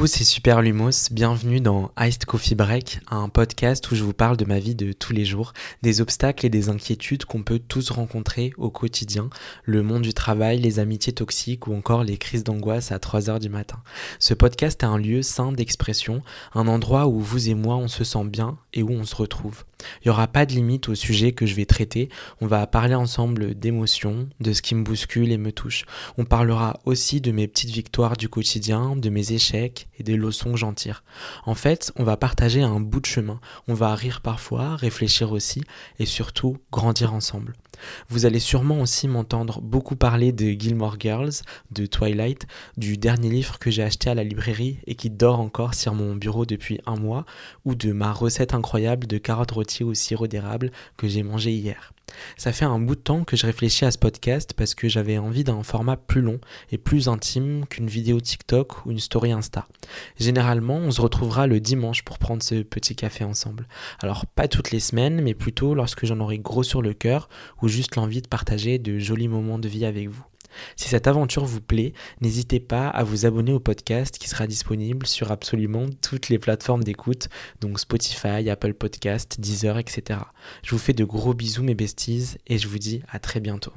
Coucou, 0.00 0.06
c'est 0.06 0.24
Super 0.24 0.62
Lumos. 0.62 1.10
Bienvenue 1.10 1.60
dans 1.60 1.90
Iced 2.00 2.24
Coffee 2.24 2.54
Break, 2.54 3.00
un 3.10 3.28
podcast 3.28 3.90
où 3.90 3.94
je 3.94 4.02
vous 4.02 4.14
parle 4.14 4.38
de 4.38 4.46
ma 4.46 4.58
vie 4.58 4.74
de 4.74 4.92
tous 4.92 5.12
les 5.12 5.26
jours, 5.26 5.52
des 5.82 6.00
obstacles 6.00 6.46
et 6.46 6.48
des 6.48 6.70
inquiétudes 6.70 7.26
qu'on 7.26 7.42
peut 7.42 7.58
tous 7.58 7.90
rencontrer 7.90 8.54
au 8.56 8.70
quotidien, 8.70 9.28
le 9.64 9.82
monde 9.82 10.00
du 10.00 10.14
travail, 10.14 10.58
les 10.58 10.78
amitiés 10.78 11.12
toxiques 11.12 11.66
ou 11.66 11.74
encore 11.74 12.02
les 12.02 12.16
crises 12.16 12.44
d'angoisse 12.44 12.92
à 12.92 12.98
3 12.98 13.28
heures 13.28 13.40
du 13.40 13.50
matin. 13.50 13.82
Ce 14.18 14.32
podcast 14.32 14.82
est 14.82 14.86
un 14.86 14.96
lieu 14.96 15.20
sain 15.20 15.52
d'expression, 15.52 16.22
un 16.54 16.66
endroit 16.66 17.06
où 17.06 17.20
vous 17.20 17.50
et 17.50 17.54
moi 17.54 17.76
on 17.76 17.88
se 17.88 18.02
sent 18.02 18.24
bien 18.24 18.56
et 18.72 18.82
où 18.82 18.92
on 18.92 19.04
se 19.04 19.16
retrouve. 19.16 19.64
Il 20.02 20.08
n'y 20.08 20.10
aura 20.10 20.26
pas 20.28 20.46
de 20.46 20.52
limite 20.52 20.88
au 20.88 20.94
sujet 20.94 21.32
que 21.32 21.46
je 21.46 21.54
vais 21.54 21.64
traiter. 21.64 22.08
On 22.40 22.46
va 22.46 22.66
parler 22.66 22.94
ensemble 22.94 23.54
d'émotions, 23.54 24.28
de 24.40 24.52
ce 24.52 24.62
qui 24.62 24.74
me 24.74 24.84
bouscule 24.84 25.32
et 25.32 25.38
me 25.38 25.52
touche. 25.52 25.84
On 26.18 26.24
parlera 26.24 26.80
aussi 26.84 27.20
de 27.20 27.32
mes 27.32 27.48
petites 27.48 27.70
victoires 27.70 28.16
du 28.16 28.28
quotidien, 28.28 28.94
de 28.96 29.08
mes 29.08 29.32
échecs 29.32 29.88
des 30.02 30.16
leçons 30.16 30.56
que. 30.56 31.02
En 31.44 31.54
fait, 31.54 31.92
on 31.96 32.04
va 32.04 32.16
partager 32.16 32.62
un 32.62 32.80
bout 32.80 33.00
de 33.00 33.06
chemin. 33.06 33.40
On 33.68 33.74
va 33.74 33.94
rire 33.94 34.20
parfois, 34.20 34.76
réfléchir 34.76 35.32
aussi 35.32 35.62
et 35.98 36.06
surtout 36.06 36.56
grandir 36.72 37.14
ensemble. 37.14 37.54
Vous 38.08 38.26
allez 38.26 38.40
sûrement 38.40 38.80
aussi 38.80 39.08
m'entendre 39.08 39.60
beaucoup 39.60 39.96
parler 39.96 40.32
de 40.32 40.50
Gilmore 40.50 40.96
Girls, 40.98 41.32
de 41.70 41.86
Twilight, 41.86 42.46
du 42.76 42.96
dernier 42.96 43.30
livre 43.30 43.58
que 43.58 43.70
j'ai 43.70 43.82
acheté 43.82 44.10
à 44.10 44.14
la 44.14 44.24
librairie 44.24 44.78
et 44.86 44.94
qui 44.94 45.10
dort 45.10 45.40
encore 45.40 45.74
sur 45.74 45.94
mon 45.94 46.14
bureau 46.14 46.46
depuis 46.46 46.80
un 46.86 46.96
mois, 46.96 47.24
ou 47.64 47.74
de 47.74 47.92
ma 47.92 48.12
recette 48.12 48.54
incroyable 48.54 49.06
de 49.06 49.18
carottes 49.18 49.52
rôties 49.52 49.84
au 49.84 49.94
sirop 49.94 50.26
d'érable 50.26 50.70
que 50.96 51.08
j'ai 51.08 51.22
mangé 51.22 51.52
hier. 51.52 51.92
Ça 52.36 52.52
fait 52.52 52.64
un 52.64 52.78
bout 52.78 52.94
de 52.94 53.00
temps 53.00 53.24
que 53.24 53.36
je 53.36 53.46
réfléchis 53.46 53.84
à 53.84 53.90
ce 53.90 53.98
podcast 53.98 54.54
parce 54.54 54.74
que 54.74 54.88
j'avais 54.88 55.18
envie 55.18 55.44
d'un 55.44 55.62
format 55.62 55.96
plus 55.96 56.20
long 56.20 56.40
et 56.70 56.78
plus 56.78 57.08
intime 57.08 57.66
qu'une 57.66 57.88
vidéo 57.88 58.20
TikTok 58.20 58.86
ou 58.86 58.90
une 58.90 58.98
story 58.98 59.32
Insta. 59.32 59.66
Généralement, 60.18 60.76
on 60.76 60.90
se 60.90 61.00
retrouvera 61.00 61.46
le 61.46 61.60
dimanche 61.60 62.02
pour 62.02 62.18
prendre 62.18 62.42
ce 62.42 62.62
petit 62.62 62.96
café 62.96 63.24
ensemble. 63.24 63.66
Alors 64.00 64.26
pas 64.26 64.48
toutes 64.48 64.70
les 64.70 64.80
semaines, 64.80 65.20
mais 65.22 65.34
plutôt 65.34 65.74
lorsque 65.74 66.06
j'en 66.06 66.20
aurai 66.20 66.38
gros 66.38 66.62
sur 66.62 66.82
le 66.82 66.94
cœur 66.94 67.28
ou 67.62 67.68
juste 67.68 67.96
l'envie 67.96 68.22
de 68.22 68.28
partager 68.28 68.78
de 68.78 68.98
jolis 68.98 69.28
moments 69.28 69.58
de 69.58 69.68
vie 69.68 69.84
avec 69.84 70.08
vous. 70.08 70.24
Si 70.76 70.88
cette 70.88 71.06
aventure 71.06 71.44
vous 71.44 71.60
plaît, 71.60 71.92
n'hésitez 72.20 72.60
pas 72.60 72.88
à 72.88 73.04
vous 73.04 73.26
abonner 73.26 73.52
au 73.52 73.60
podcast 73.60 74.18
qui 74.18 74.28
sera 74.28 74.46
disponible 74.46 75.06
sur 75.06 75.30
absolument 75.32 75.86
toutes 76.02 76.28
les 76.28 76.38
plateformes 76.38 76.84
d'écoute, 76.84 77.28
donc 77.60 77.78
Spotify, 77.80 78.48
Apple 78.50 78.74
Podcast, 78.74 79.40
Deezer, 79.40 79.78
etc. 79.78 80.20
Je 80.62 80.72
vous 80.72 80.78
fais 80.78 80.92
de 80.92 81.04
gros 81.04 81.34
bisous 81.34 81.62
mes 81.62 81.74
besties 81.74 82.36
et 82.46 82.58
je 82.58 82.68
vous 82.68 82.78
dis 82.78 83.02
à 83.10 83.18
très 83.18 83.40
bientôt. 83.40 83.72